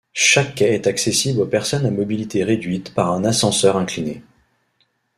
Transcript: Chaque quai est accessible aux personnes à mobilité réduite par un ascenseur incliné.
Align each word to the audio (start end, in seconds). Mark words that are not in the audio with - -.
Chaque 0.13 0.55
quai 0.55 0.73
est 0.73 0.87
accessible 0.87 1.41
aux 1.41 1.45
personnes 1.45 1.85
à 1.85 1.91
mobilité 1.91 2.43
réduite 2.43 2.91
par 2.95 3.11
un 3.11 3.23
ascenseur 3.23 3.77
incliné. 3.77 4.23